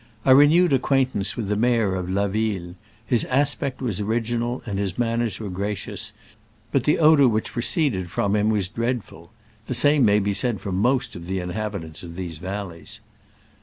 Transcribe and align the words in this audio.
I 0.25 0.31
renewed 0.31 0.73
acquaintance 0.73 1.37
with 1.37 1.47
the 1.47 1.55
mayor 1.55 1.93
of 1.93 2.09
La 2.09 2.27
Ville. 2.27 2.73
His 3.05 3.23
aspect 3.25 3.83
was 3.83 4.01
original 4.01 4.63
and 4.65 4.79
his 4.79 4.97
manners 4.97 5.39
were 5.39 5.51
gracious, 5.51 6.11
but 6.71 6.85
the 6.85 6.97
odor 6.97 7.27
which 7.27 7.51
proceeded 7.51 8.09
from 8.09 8.35
him 8.35 8.49
was 8.49 8.67
dreadful. 8.67 9.31
The 9.67 9.75
same 9.75 10.03
may 10.03 10.17
be 10.17 10.33
said 10.33 10.55
of 10.55 10.65
most 10.73 11.15
of 11.15 11.27
the 11.27 11.37
inhabitants 11.39 12.01
of 12.01 12.15
these 12.15 12.39
valleys. 12.39 12.99